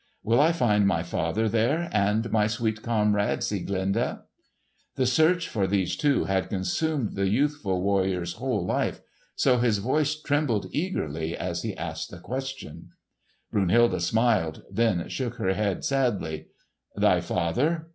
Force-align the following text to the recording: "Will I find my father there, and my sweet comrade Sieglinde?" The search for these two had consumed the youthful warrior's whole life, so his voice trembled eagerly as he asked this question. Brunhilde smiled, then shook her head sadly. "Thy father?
"Will 0.23 0.41
I 0.41 0.51
find 0.51 0.87
my 0.87 1.03
father 1.03 1.47
there, 1.47 1.87
and 1.91 2.31
my 2.31 2.47
sweet 2.47 2.81
comrade 2.81 3.43
Sieglinde?" 3.43 4.21
The 4.95 5.05
search 5.05 5.47
for 5.47 5.67
these 5.67 5.95
two 5.95 6.23
had 6.23 6.49
consumed 6.49 7.13
the 7.13 7.29
youthful 7.29 7.83
warrior's 7.83 8.33
whole 8.33 8.65
life, 8.65 9.01
so 9.35 9.59
his 9.59 9.77
voice 9.77 10.19
trembled 10.19 10.65
eagerly 10.71 11.37
as 11.37 11.61
he 11.61 11.77
asked 11.77 12.09
this 12.09 12.19
question. 12.21 12.89
Brunhilde 13.51 14.01
smiled, 14.01 14.63
then 14.71 15.07
shook 15.07 15.35
her 15.35 15.53
head 15.53 15.85
sadly. 15.85 16.47
"Thy 16.95 17.19
father? 17.21 17.89